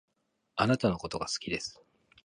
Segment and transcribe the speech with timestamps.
[0.55, 1.79] あなたのことが好きです